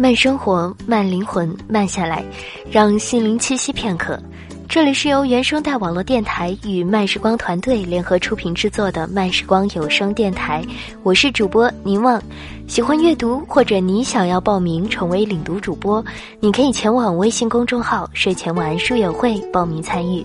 [0.00, 2.24] 慢生活，慢灵魂，慢下来，
[2.70, 4.18] 让心灵栖息片刻。
[4.66, 10.64] 这里是由原声带网络电台与慢时光团队联合出品制作的慢时光有声电台，
[11.02, 12.18] 我是主播宁望。
[12.66, 16.02] 喜欢阅读或者你想要报名成为领读主播，
[16.40, 20.24] 你可以前往微信公众号“睡前晚安书友会”报名参与。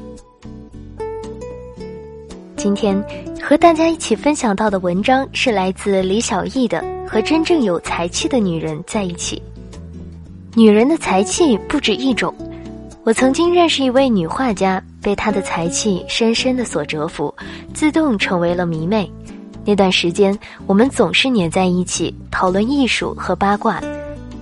[2.56, 2.98] 今天
[3.42, 9.36] 和大家一起分享到的文章是来自李小艺的《和真正有才气的女人在一起》。
[10.58, 12.34] 女人的才气不止一种。
[13.04, 17.34] 我曾经认识一位女画家，被她的才气深深的所折服，
[17.74, 19.12] 自动成为了迷妹。
[19.66, 23.82] 那段时间，我们总是黏在一起讨论艺术和八卦。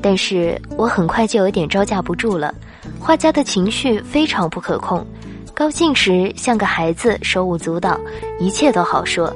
[0.03, 2.53] 但是我很快就有点招架不住了。
[2.99, 5.03] 画家的情绪非常不可控，
[5.53, 7.99] 高兴时像个孩子，手舞足蹈，
[8.39, 9.33] 一切都好说；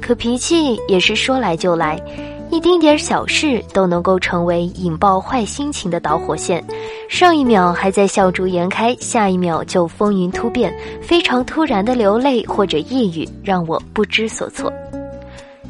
[0.00, 1.96] 可脾气也是说来就来。
[2.50, 6.62] 一丁点小事都能够成为引爆坏心情的导火线，
[7.08, 14.72] 上一秒还在笑逐颜开，下一秒就风云突变，非常突然的流泪或者抑郁，让我不知所措。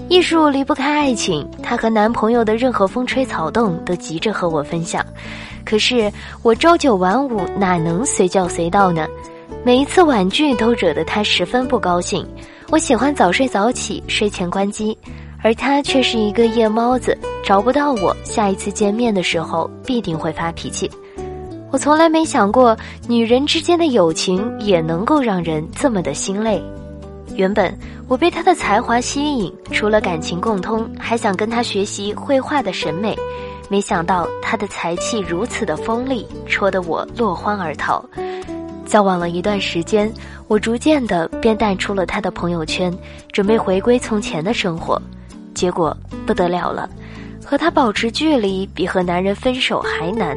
[0.09, 5.05] 艺术离不开爱情，她和男朋友的任何风吹草动都急着和我分享，
[5.65, 9.07] 可是我朝九晚五哪能随叫随到呢？
[9.65, 12.25] 每一次婉拒都惹得她十分不高兴。
[12.71, 14.97] 我喜欢早睡早起，睡前关机。
[15.47, 20.91] 而他却是一个夜猫子，找不到我，下一次见面的时候必定会发脾气。
[21.71, 26.61] 我从来没想过，女人之间的友情也能够让人这么的心累。
[27.37, 27.73] 原本
[28.09, 33.17] 我被他的才华吸引，除了感情共通，还想跟他学习绘画的审美。
[33.69, 38.05] 没想到他的才气如此的锋利，戳得我落荒而逃。
[38.85, 40.13] 交往了一段时间，
[40.49, 42.93] 我逐渐的便淡出了他的朋友圈，
[43.31, 45.01] 准备回归从前的生活。
[45.57, 46.89] 结果不得了了，
[47.45, 50.37] 和他保持距离比和男人分手还难。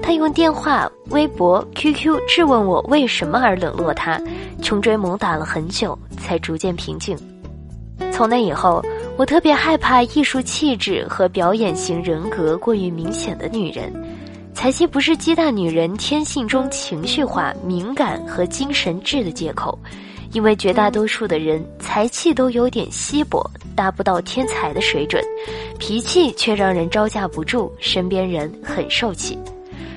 [0.00, 4.20] 他用电话、微博、QQ 质问我为什么而冷落他，
[4.62, 7.18] 穷追猛打了很久，才逐渐平静。
[8.12, 8.84] 从那以后，
[9.16, 13.92] 我特别害怕艺术气质和表演型人格过于明显的女人。
[14.54, 19.78] 才气不是鸡蛋女人天性中情绪化、敏感和精神质的借口。
[20.32, 23.42] 因为绝大多数的人才气都有点稀薄，
[23.74, 25.22] 达不到天才的水准，
[25.78, 29.38] 脾气却让人招架不住，身边人很受气。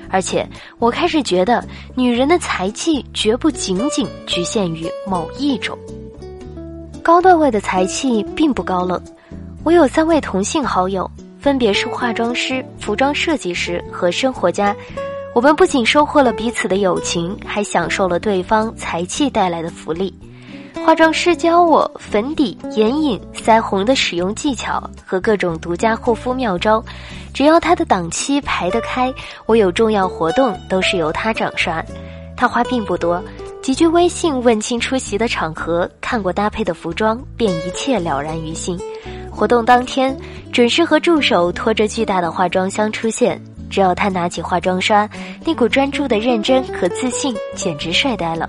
[0.08, 0.46] 而且
[0.78, 5.78] 我开始觉得，女人的才气绝不仅仅局限于某一种。
[7.02, 9.02] 高段位的才气并不高冷。
[9.64, 14.74] 我有三位同性好友，分别是化妆师、服装设计师和生活家。
[15.34, 20.12] 我们不仅收获了彼此的友情，还享受了对方才气带来的福利。
[20.84, 26.82] 化妆师教我粉底、眼影、腮红的使用技巧和各种独家护肤妙招，
[27.32, 29.12] 只要他的档期排得开，
[29.46, 31.84] 我有重要活动都是由他掌刷。
[32.36, 33.22] 他话并不多，
[33.62, 38.76] 几句微信问清出席的场合，看过搭配的服装，便一切了然于心。
[39.30, 40.16] 活动当天，
[40.52, 43.40] 准时和助手拖着巨大的化妆箱出现。
[43.70, 45.08] 只要他拿起化妆刷，
[45.46, 48.46] 那股专注的认真和自信简直帅呆了。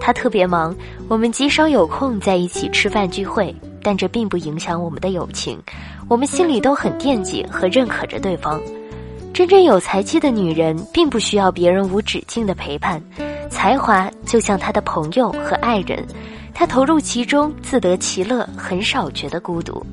[0.00, 0.74] 他特别忙，
[1.06, 5.60] 我们极少有空在一起吃饭聚会，但这并不影响我们的友情。
[6.08, 8.60] 我们心里都很惦记和认可着对方。
[9.32, 13.00] 真正有才气的女人，并不需要别人无止境的陪伴，
[13.50, 16.04] 才华就像她的朋友和爱人，
[16.52, 19.84] 她投入其中，自得其乐，很少觉得孤独。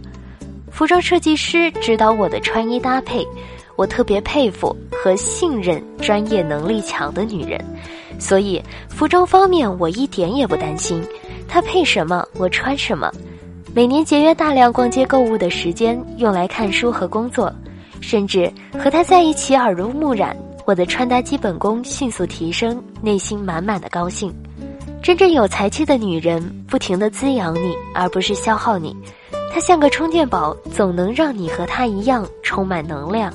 [0.72, 3.28] 服装设计师指导我的穿衣搭配。
[3.76, 7.64] 我特别佩服和信任专业能力强的女人，
[8.20, 11.04] 所以服装方面我一点也不担心。
[11.48, 13.12] 她配什么，我穿什么。
[13.74, 17.54] 每年节约大量逛街购物的时间，用来看书和工作，
[18.02, 20.36] 甚至和她在一起耳濡目染，
[20.66, 24.34] 我的穿搭基本功迅速提升，内心满满的高兴。
[25.02, 28.96] 真正有才气的女人，不停地滋养你，而不是消耗你。
[29.54, 33.32] 她像个充电宝，总能让你和她一样充满能量。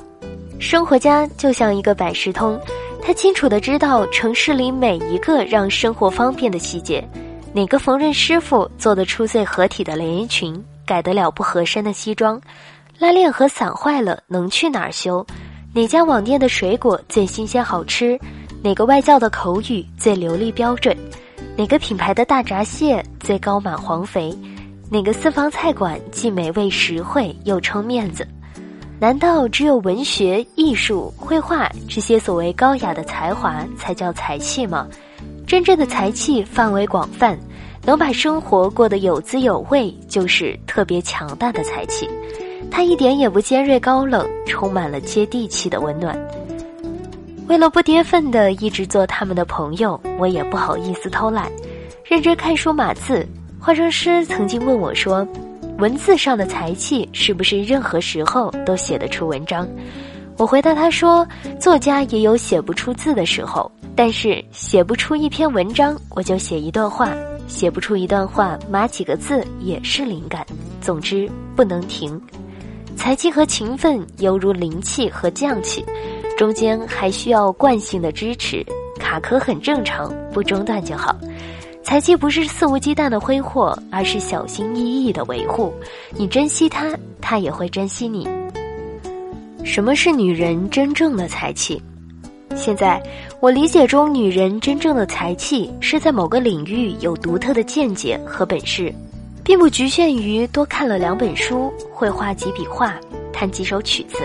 [0.59, 2.59] 生活家就像一个百事通，
[3.05, 7.05] 他清楚的知道城市里每一个让生活方便的细节。
[7.51, 12.39] 哪个缝纫师傅做得出最合体的连衣裙，改得了不合身的西装？
[12.97, 15.25] 拉链和伞坏了能去哪儿修？
[15.73, 18.17] 哪家网店的水果最新鲜好吃？
[18.63, 20.95] 哪个外教的口语最流利标准？
[21.57, 24.33] 哪个品牌的大闸蟹最高满黄肥？
[24.89, 28.25] 哪个私房菜馆既美味实惠又撑面子？
[28.99, 34.87] 难道只有文学、艺术、绘画这些所谓高雅的才华才叫才气吗？
[35.45, 37.37] 真正的才气范围广泛，
[37.85, 42.09] 能把生活过得有滋有味，就是特别强大的才气。
[42.71, 46.17] 他一点也不尖锐高冷，充满了接地气的温暖。
[47.47, 51.51] 为了不跌份的一直做他们的朋友，我也不好意思偷懒，
[52.05, 53.27] 认真看书码字。
[53.59, 55.27] 化妆师曾经问我说
[55.77, 59.67] ：“文字上的才气是不是任何时候都写得出文章？”
[60.37, 61.27] 我回答他说
[61.61, 67.09] ：“作家也有写不出字的时候，但是写不出一篇文章，我就写一段话；
[67.47, 70.43] 写不出一段话，码几个字也是灵感。
[70.81, 72.19] 总之不能停。
[72.95, 75.85] 才气和勤奋犹如灵气和匠气，
[76.35, 78.65] 中间还需要惯性的支持，
[78.99, 81.15] 卡壳很正常，不中断就好。
[81.83, 85.73] 才气不是肆无忌惮的挥霍，而是小心翼翼的维护。
[86.15, 88.27] 你珍惜它，它也会珍惜你。”
[89.63, 91.81] 什么是女人真正的才气？
[92.55, 93.01] 现在
[93.39, 98.93] 我理解中，女人真正的才气是在某个领域有独特的见解和本事，
[99.43, 102.95] 并不局限于多看了两本书、会画几笔画、
[103.31, 104.17] 弹几首曲子，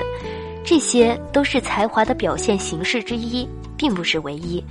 [0.65, 4.63] 这些都是才华的表现形式之一，并不是唯一。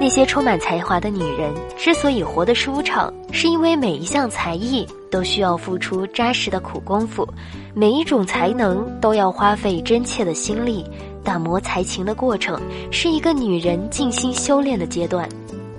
[0.00, 7.28] 那些充满才华的女人之所以活得舒畅，是因为每一项才艺都需要付出扎实的苦功夫，
[7.74, 10.84] 每一种才能都要花费真切的心力。
[11.24, 12.58] 打磨才情的过程
[12.90, 15.28] 是一个女人静心修炼的阶段。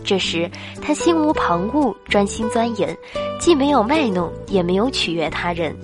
[0.03, 0.49] 这时，
[0.81, 2.95] 她心无旁骛，专心钻研，
[3.39, 5.75] 既没有卖弄，也没有取悦他人。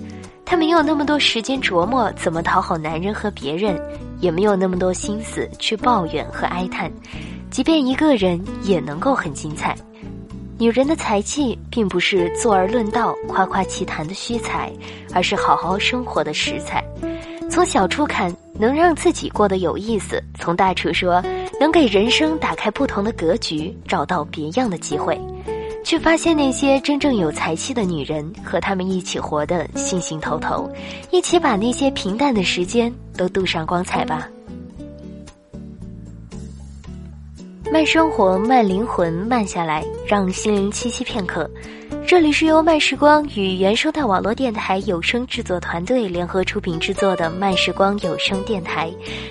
[0.44, 3.80] 她没有那么多时间琢磨怎么讨好男人和别人，
[4.20, 6.90] 也没有那么多心思去抱怨和哀叹。
[7.50, 9.74] 即便一个人也能够很精彩。
[10.58, 14.72] 女人的才气并不是坐而论道、夸夸其谈的虚才，
[15.12, 16.82] 而是好好生活的实才。
[17.50, 21.22] 从小处看，能让自己过得有意思；从大处说，
[21.60, 25.18] 能给人生打开不同的格局，找到别样的机会。
[25.86, 30.68] 却发现那些真正有才气的女人，和他们一起活得兴兴头头，
[31.12, 34.28] 一起把那些平淡的时间都镀上光彩吧。
[37.72, 41.48] 慢生活，慢灵魂，慢下来，让心灵栖息片刻。
[42.06, 48.88] 这里是由慢时光与原生态网络电台有声制作团队联合出品制作的慢时光有声电台。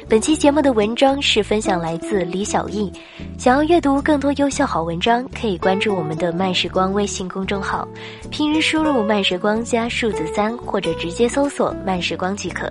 [0.09, 2.91] 本期节目的文章是分享来自李小艺。
[3.37, 7.87] 想要阅读更多优秀好文章，可以关注我们的慢时光微信公众号，
[8.29, 12.69] 平时输入慢时光加数字三，或者直接搜索慢时光即可。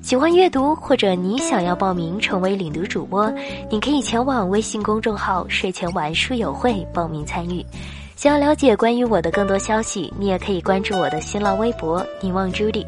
[0.00, 3.28] 喜欢阅读，或者你想要报名成为领读主播，
[3.68, 7.66] 你可以前往微信公众号睡前玩书友会报名参与。
[8.20, 12.86] 想要了解关于我的更多消息，你也可以关注我的新浪微博“凝望朱莉”，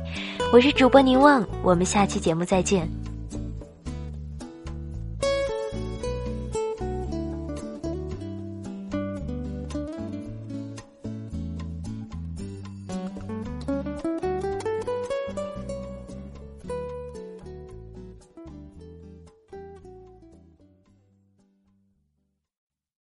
[0.53, 2.87] 我是主播凝望，我们下期节目再见。